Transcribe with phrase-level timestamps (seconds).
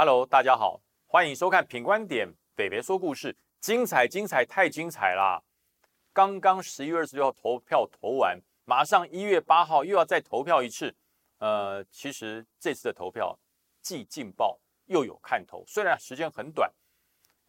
[0.00, 5.42] Hello，大家好，欢迎收看《品观点》，北北说故事，精彩精彩太精彩啦！
[6.12, 10.94] 刚刚十一月二十六号投票投完，马上一月八号又要再投票一次。
[11.38, 13.36] 呃，其实这次的投票
[13.82, 16.72] 既劲爆又有看头，虽然时间很短，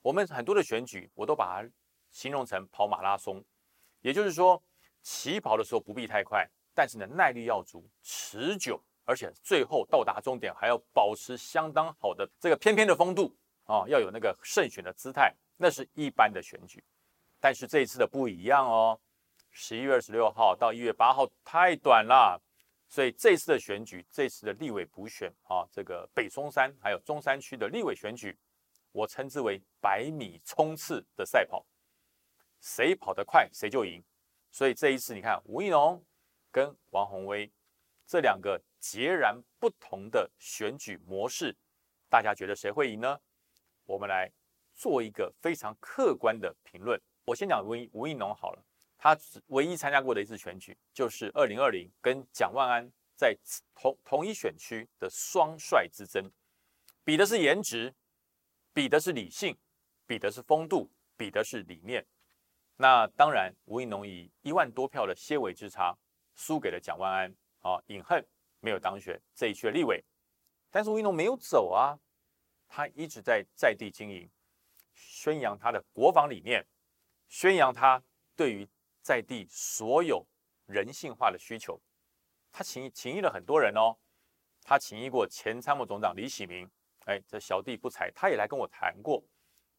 [0.02, 1.70] 我们很多的选举我都把它
[2.09, 3.45] 形容成跑马拉松，
[4.02, 4.59] 也就是说，
[5.03, 8.84] 起跑的时候不必太快，但是呢耐力要足，持久。
[9.09, 16.84] 而且最后到达终点还要保持相当好的这个翩翩的风度啊，要有那个胜选的姿态，那是一般的选举。
[17.40, 19.00] 但是这一次的不一样哦，
[19.50, 22.40] 十一月二十六号到一月八号太短了，
[22.88, 28.38] 所以这次的选举，这次的立委补选啊，这个北松山还有中山区的立委选举，
[28.91, 31.66] 我称之为百米冲刺的赛跑，
[32.62, 34.03] 谁跑得快谁就赢。
[34.52, 36.00] 所以这一次你看吴益农
[36.52, 37.52] 跟王宏威
[38.05, 38.61] 这两个。
[38.80, 41.55] 截然不同的选举模式，
[42.09, 43.19] 大家觉得谁会赢呢？
[43.86, 44.31] 我们来
[44.75, 46.99] 做一个非常客观的评论。
[47.25, 48.63] 我先讲吴吴益农好了，
[48.97, 53.38] 他唯一参加过的一次选举就是二零二零跟蒋万安在
[53.75, 56.31] 同同一选区的双帅之争，
[57.03, 57.93] 比的是颜值，
[58.73, 59.58] 比的是理性，
[60.08, 62.05] 比的是风度，比的是理念。
[62.77, 65.93] 那当然，吴益农以一万多票的些微之差
[66.33, 68.25] 输给了蒋万安啊，隐恨。
[68.61, 70.03] 没有当选这一区的立委，
[70.69, 71.97] 但是吴益农没有走啊，
[72.67, 74.29] 他一直在在地经营，
[74.93, 76.65] 宣扬他的国防理念，
[77.27, 78.03] 宣扬他
[78.35, 78.67] 对于
[79.02, 80.25] 在地所有
[80.65, 81.80] 人性化的需求。
[82.52, 83.95] 他请请益了很多人哦，
[84.61, 86.69] 他请益过前参谋总长李喜明，
[87.05, 89.23] 哎，这小弟不才，他也来跟我谈过，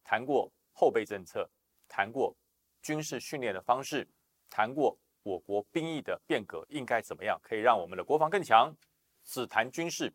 [0.03, 1.49] 谈过后备政策，
[1.87, 2.35] 谈过
[2.81, 4.07] 军事训练的方式，
[4.49, 4.97] 谈过。
[5.23, 8.75] 我国兵役的变革应该怎么样，可以让我们的国防更强？
[9.23, 10.11] 只谈军事，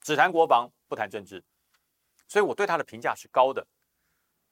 [0.00, 1.42] 只谈国防，不谈政治，
[2.28, 3.66] 所以我对他的评价是高的。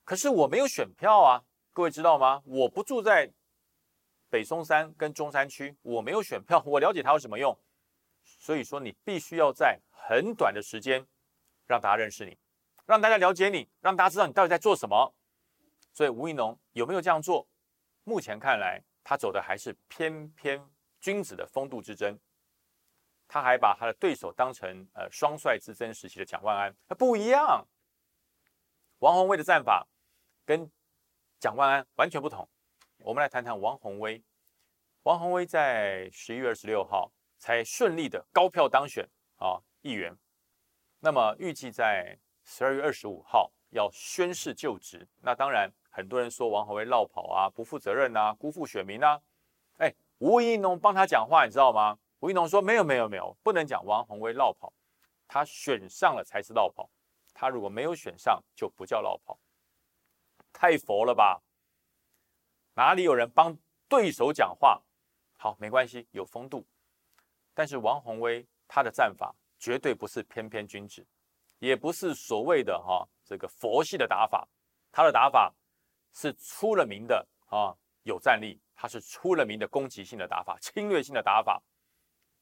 [0.04, 2.42] 可是我没有选票啊，各位知道吗？
[2.44, 3.30] 我不住在
[4.28, 7.56] 北松山跟中山区，我没有选票，我了解他有什么用？
[8.24, 11.06] 所以说，你必须要在很短的时间
[11.66, 12.36] 让大家认识你，
[12.86, 15.14] 让大家了解你，让大家知道你到底在做什么。
[15.92, 17.46] 所以吴益农有没有这样做？
[18.02, 18.82] 目前看来。
[19.04, 20.64] 他走的还是翩翩
[21.00, 22.18] 君子的风度之争，
[23.26, 27.66] 他还把他的对手当成呃双帅之争时期的蒋万安，他不一样。
[29.00, 29.86] 王宏威的战法
[30.44, 30.70] 跟
[31.40, 32.48] 蒋万安完全不同。
[32.98, 34.22] 我们来谈谈王宏威。
[35.02, 39.04] 王宏威在十一月二十六号才顺利的高票当选
[39.36, 40.16] 啊议员，
[41.00, 45.08] 那么预计在十二月二十五号要宣誓就职。
[45.20, 45.68] 那当然。
[45.94, 49.20] 很多人说王宏威绕跑啊，不负责任啊，辜负选民啊。
[49.76, 51.98] 哎，吴益农帮他讲话，你知道吗？
[52.20, 54.72] 吴益农说没有没有没有，不能讲王宏威绕跑，
[55.28, 56.88] 他选上了才是绕跑，
[57.34, 59.38] 他如果没有选上就不叫绕跑。
[60.50, 61.42] 太佛了吧？
[62.74, 63.54] 哪里有人帮
[63.86, 64.80] 对手讲话？
[65.36, 66.64] 好，没关系，有风度。
[67.52, 71.06] 但是王宏威他的战法绝对不是翩翩君子，
[71.58, 74.48] 也不是所谓的哈这个佛系的打法，
[74.90, 75.52] 他的打法。
[76.12, 78.60] 是出了名的啊，有战力。
[78.74, 81.62] 他是出了名的攻击性的打法，侵略性的打法。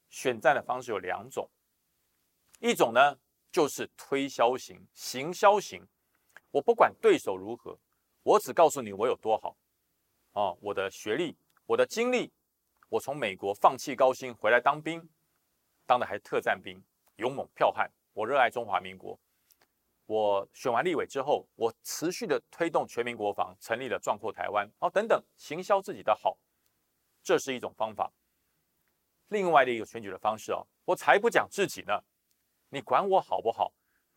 [0.09, 1.47] 选战的方式有两种，
[2.59, 3.17] 一种呢
[3.51, 5.87] 就是推销型、行销型。
[6.49, 7.77] 我不管对手如何，
[8.23, 9.55] 我只告诉你我有多好
[10.33, 10.51] 啊！
[10.61, 12.31] 我的学历，我的经历，
[12.89, 15.07] 我从美国放弃高薪回来当兵，
[15.85, 16.83] 当的还特战兵，
[17.17, 17.89] 勇猛剽悍。
[18.13, 19.17] 我热爱中华民国。
[20.11, 26.37] 我选完立委之后，我持续的推动全民国防，成立了壮阔台湾，哦等等，行销自己的好，
[27.23, 28.11] 这是一种方法。
[29.29, 31.97] 另外的一个选举的方式哦，我才不讲自己呢，
[32.67, 33.71] 你管我好不好？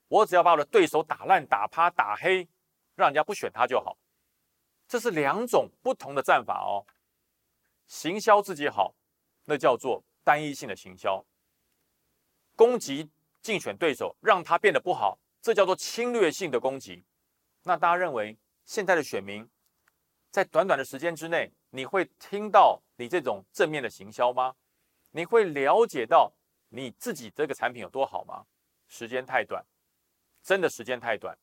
[0.08, 2.48] 我只要把我的对手打烂、打趴、打黑，
[2.96, 3.96] 让人家不选他就好。
[4.88, 6.84] 这是两种不同的战法哦。
[7.86, 8.92] 行销自己好，
[9.44, 11.24] 那叫做单一性的行销；
[12.56, 13.08] 攻击
[13.40, 15.20] 竞选对手，让他变得不好。
[15.44, 17.04] 这叫做侵略性的攻击。
[17.64, 19.46] 那大家认为现在的选民
[20.30, 24.56] 在短短的时间之内，你会听到你这种正面的行销吗？
[25.10, 26.32] 你会了解到
[26.70, 28.46] 你自己这个产品有多好吗？
[28.88, 29.62] 时间太短，
[30.42, 31.36] 真的时间太短。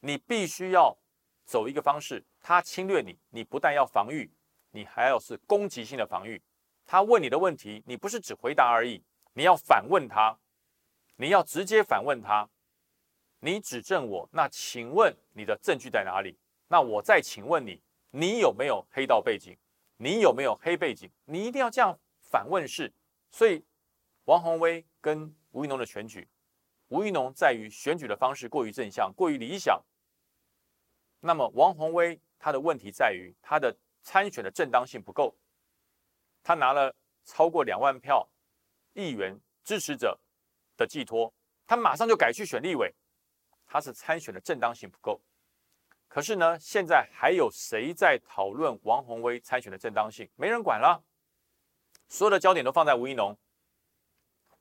[0.00, 0.98] 你必须要
[1.44, 4.28] 走一个方式，他侵略你，你不但要防御，
[4.72, 6.42] 你还要是攻击性的防御。
[6.84, 9.04] 他问你的问题，你不是只回答而已，
[9.34, 10.36] 你要反问他，
[11.14, 12.50] 你要直接反问他。
[13.40, 16.36] 你指证我，那请问你的证据在哪里？
[16.66, 17.80] 那我再请问你，
[18.10, 19.56] 你有没有黑道背景？
[19.96, 21.10] 你有没有黑背景？
[21.24, 22.92] 你一定要这样反问式。
[23.30, 23.64] 所以，
[24.24, 26.28] 王宏威跟吴益农的选举，
[26.88, 29.82] 吴怡农在于选举的方式过于正向、过于理想。
[31.20, 35.36] 那么王宏威他的问题在于他的参选的正当性不够，
[36.42, 36.94] 他拿了
[37.24, 38.28] 超过两万票
[38.94, 40.18] 议员支持者
[40.76, 41.32] 的寄托，
[41.66, 42.94] 他马上就改去选立委，
[43.68, 45.20] 他是参选的正当性不够。
[46.08, 50.28] 可是呢，现在还有谁在讨论王宏威参选的正当性？
[50.36, 51.04] 没人管了，
[52.08, 53.38] 所有的焦点都放在吴怡农。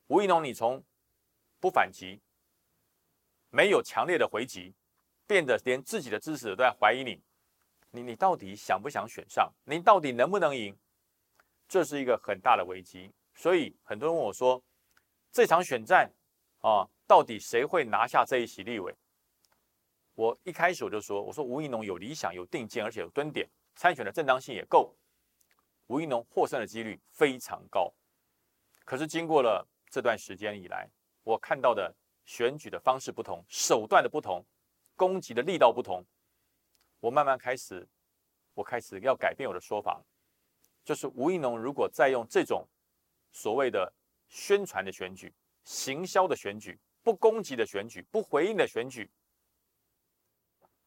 [0.08, 0.84] 吴怡农，你从
[1.60, 2.22] 不反击，
[3.50, 4.76] 没有强烈的回击，
[5.26, 7.24] 变得连自己的支持者都在怀疑你，
[7.92, 9.52] 你你到底想不想选上？
[9.64, 10.78] 你到底能不能赢？
[11.68, 13.12] 这是一个很大的危机。
[13.34, 14.62] 所以很多人问我说，
[15.32, 16.12] 这场选战
[16.60, 18.94] 啊，到底谁会拿下这一席立委？
[20.14, 24.94] 我一开始我就说，我说吴怡农有理想、有定见，而且有蹲点，参选的正当性也够，
[25.88, 27.94] 吴怡农获胜的几率非常高。
[28.84, 30.90] 可是经过了这段时间以来，
[31.24, 31.96] 我看到的
[32.26, 34.44] 选举的方式不同，手段的不同，
[34.96, 36.04] 攻击的力道不同，
[37.00, 37.88] 我慢慢开始，
[38.54, 40.04] 我开始要改变我的说法，
[40.84, 42.68] 就是吴怡农如果再用这种
[43.32, 43.94] 所谓的
[44.28, 45.32] 宣传的选举、
[45.64, 49.10] 行销的选举、不攻击的选举、不回应的选举。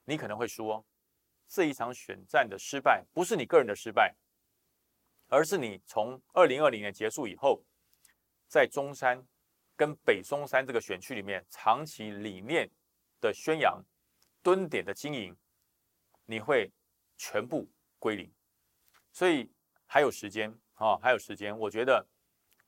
[0.04, 0.84] 你可能会说，
[1.48, 4.14] 这一场选战的失败不是你个人的失败，
[5.28, 7.64] 而是你从二零二零年结束以后，
[8.48, 9.26] 在中山
[9.74, 12.70] 跟北松山这个选区里面长期理念
[13.18, 13.82] 的宣扬、
[14.42, 15.34] 蹲点的经营，
[16.26, 16.70] 你会
[17.16, 17.66] 全部
[17.98, 18.30] 归零。
[19.10, 19.50] 所以
[19.86, 21.58] 还有时间啊，还有时间。
[21.58, 22.06] 我觉得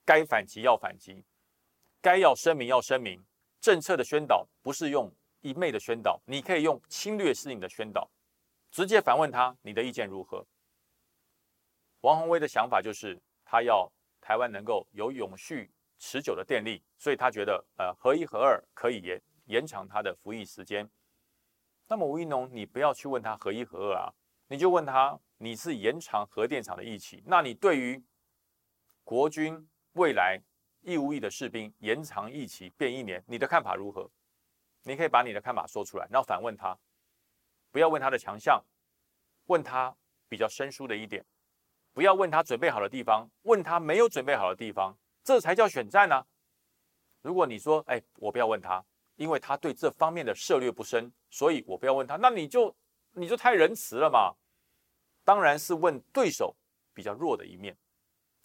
[0.07, 1.23] 该反击要反击，
[2.01, 3.23] 该要声明要声明，
[3.63, 5.11] 政策的宣导不是用。
[5.45, 8.09] 一昧的宣导，你可以用侵略性的宣导，
[8.71, 10.47] 直接反问他你的意见如何？
[12.03, 15.69] 王宏威的想法就是他要台湾能够有永续
[15.99, 20.89] 持久的电力，所以他觉得呃合一合二可以延延长他的服役时间。
[21.89, 24.15] 那么吴一农，你不要去问他合一合二啊，
[24.47, 28.01] 你就问他你是延长核电厂的役期，那你对于
[29.03, 30.41] 国军未来
[30.83, 34.11] 义务役的士兵延长役期变一年，你的看法如何？
[34.83, 36.77] 你可以把你的看法说出来，然后反问他，
[37.71, 38.63] 不要问他的强项，
[39.47, 39.97] 问他
[40.29, 41.25] 比较生疏的一点，
[41.93, 46.27] 不要问他准备好的地方，问他没有准备好的地方，这才叫选战呢。
[47.21, 48.85] 如果你说，哎，我不要问他，
[49.15, 52.75] 因为他对这方面的涉略不深，所以我不要问他，那你就
[53.13, 54.35] 你就太仁慈了嘛。
[55.25, 56.57] 当然是问对手
[56.93, 57.77] 比较弱的一面，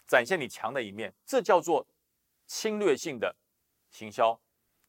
[0.06, 1.84] 展现你强的一面，这叫做
[2.48, 3.36] 侵略性的
[3.92, 4.40] 行销，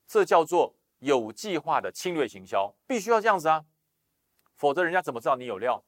[0.08, 0.74] 这叫做。
[1.02, 3.64] 有计划的侵略行销必须要这样子啊，
[4.58, 5.82] 否则人家怎么知道你有料？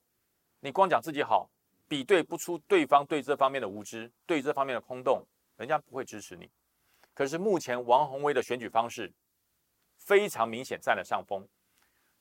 [0.61, 1.51] 你光讲自己好，
[1.85, 5.27] 比对不出对方对这方面的无知，对这方面的空洞，
[5.57, 6.49] 人家不会支持你。
[7.13, 9.11] 可是目前王宏威的选举方式
[9.97, 11.45] 非常明显占了上风，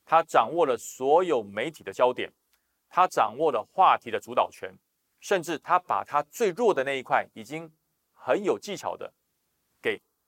[0.03, 2.29] 他掌握了所有媒体的焦点，
[2.89, 4.77] 他掌握了话题的主导权，
[5.21, 7.71] 甚至他把他最弱的那一块已经
[8.11, 9.13] 很有技巧的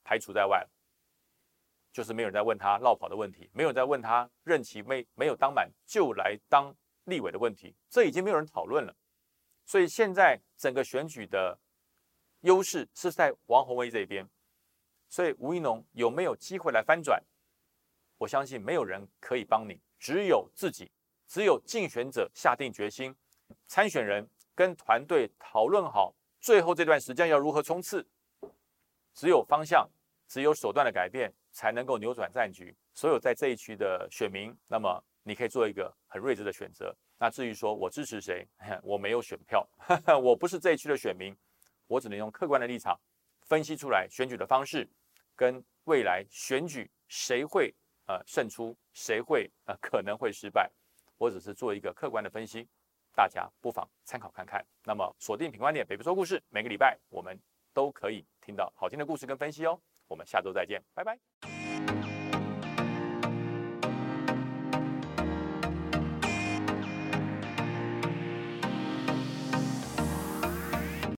[0.04, 0.66] 排除在外。
[1.92, 8.96] 就是没有人在问他绕跑的问题，没有人在问他任期没没有当满就来当立委的问题，这已经没有人讨论了。
[9.64, 11.56] 所以现在整个选举的
[12.42, 14.28] 优势是在王宏威这边，
[15.08, 17.24] 所以吴怡农有没有机会来翻转？
[18.18, 20.92] 我相信没有人可以帮你，只有自己，
[21.28, 23.16] 只有竞选者下定决心，
[23.68, 28.04] 参选人跟团队讨论好，最后这段时间要如何冲刺，
[29.14, 29.90] 只有方向，
[30.28, 31.34] 只有手段的改变。
[31.56, 32.76] 才能够扭转战局。
[32.96, 36.92] 所有在这一区的选民，那么你可以做一个很睿智的选择。
[37.20, 38.44] 那至于说我支持谁，
[38.82, 39.64] 我没有选票，
[40.20, 41.32] 我不是这一区的选民，
[41.86, 43.00] 我只能用客观的立场
[43.44, 44.90] 分析出来选举的方式，
[45.36, 47.72] 跟未来选举谁会
[48.08, 50.68] 呃胜出，谁会呃可能会失败，
[51.20, 52.68] 我只是做一个客观的分析，
[53.14, 54.66] 大家不妨参考看看。
[54.84, 57.40] 那么锁定品观点，北北说故事，每个礼拜我们
[57.74, 59.80] 都可以听到好听的故事跟分析哦。
[60.08, 61.53] 我们下周再见，拜拜。